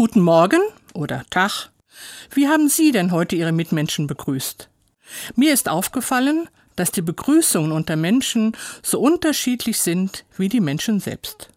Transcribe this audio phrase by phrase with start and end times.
[0.00, 0.62] Guten Morgen
[0.94, 1.68] oder Tag.
[2.30, 4.70] Wie haben Sie denn heute Ihre Mitmenschen begrüßt?
[5.36, 11.50] Mir ist aufgefallen, dass die Begrüßungen unter Menschen so unterschiedlich sind wie die Menschen selbst.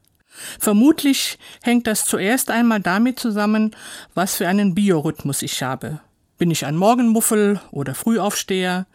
[0.60, 3.74] Vermutlich hängt das zuerst einmal damit zusammen,
[4.14, 6.02] was für einen Biorhythmus ich habe.
[6.38, 8.88] Bin ich ein Morgenmuffel oder Frühaufsteher?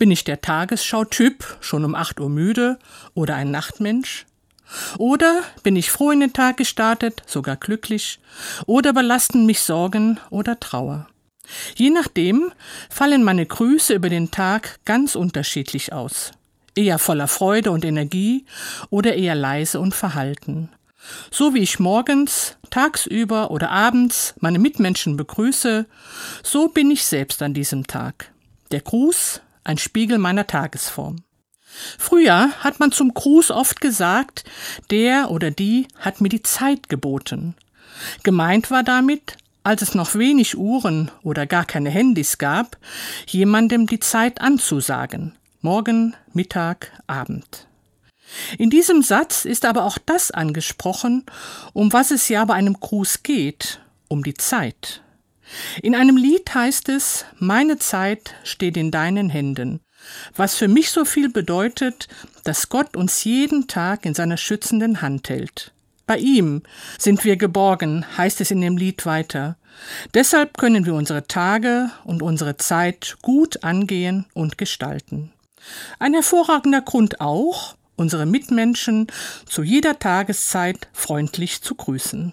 [0.00, 2.80] Bin ich der Tagesschautyp, schon um 8 Uhr müde
[3.14, 4.26] oder ein Nachtmensch?
[4.98, 8.20] Oder bin ich froh in den Tag gestartet, sogar glücklich?
[8.66, 11.08] Oder belasten mich Sorgen oder Trauer?
[11.74, 12.52] Je nachdem
[12.90, 16.32] fallen meine Grüße über den Tag ganz unterschiedlich aus.
[16.74, 18.44] Eher voller Freude und Energie
[18.90, 20.70] oder eher leise und verhalten.
[21.30, 25.86] So wie ich morgens, tagsüber oder abends meine Mitmenschen begrüße,
[26.42, 28.32] so bin ich selbst an diesem Tag.
[28.70, 31.16] Der Gruß ein Spiegel meiner Tagesform.
[31.98, 34.44] Früher hat man zum Gruß oft gesagt,
[34.90, 37.54] der oder die hat mir die Zeit geboten.
[38.22, 42.78] Gemeint war damit, als es noch wenig Uhren oder gar keine Handys gab,
[43.26, 45.36] jemandem die Zeit anzusagen.
[45.60, 47.66] Morgen, Mittag, Abend.
[48.58, 51.24] In diesem Satz ist aber auch das angesprochen,
[51.72, 55.02] um was es ja bei einem Gruß geht, um die Zeit.
[55.82, 59.80] In einem Lied heißt es, meine Zeit steht in deinen Händen,
[60.36, 62.08] was für mich so viel bedeutet,
[62.44, 65.72] dass Gott uns jeden Tag in seiner schützenden Hand hält.
[66.06, 66.62] Bei ihm
[66.98, 69.56] sind wir geborgen, heißt es in dem Lied weiter.
[70.14, 75.32] Deshalb können wir unsere Tage und unsere Zeit gut angehen und gestalten.
[75.98, 79.08] Ein hervorragender Grund auch, unsere Mitmenschen
[79.46, 82.32] zu jeder Tageszeit freundlich zu grüßen.